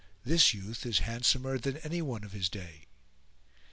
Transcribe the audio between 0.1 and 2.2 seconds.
this youth is handsomer than any